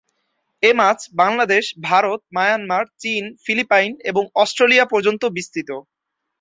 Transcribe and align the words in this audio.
এই 0.63 0.73
মাছ 0.73 0.99
বাংলাদেশ, 1.15 1.65
ভারত, 1.83 2.19
মায়ানমার, 2.35 2.83
চীন, 3.01 3.23
ফিলিপাইন 3.45 3.91
এবং 4.09 4.23
অস্ট্রেলিয়া 4.35 4.85
পর্যন্ত 4.85 5.23
বিস্তৃত। 5.37 5.69